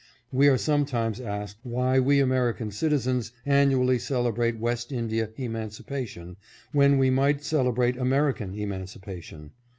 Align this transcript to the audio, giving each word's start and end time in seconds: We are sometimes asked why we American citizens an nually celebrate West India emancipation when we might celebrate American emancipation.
We 0.31 0.47
are 0.47 0.57
sometimes 0.57 1.19
asked 1.21 1.59
why 1.61 1.99
we 1.99 2.19
American 2.21 2.71
citizens 2.71 3.33
an 3.45 3.69
nually 3.69 3.99
celebrate 4.01 4.57
West 4.57 4.91
India 4.91 5.29
emancipation 5.35 6.37
when 6.71 6.97
we 6.97 7.11
might 7.11 7.43
celebrate 7.43 7.97
American 7.97 8.55
emancipation. 8.55 9.51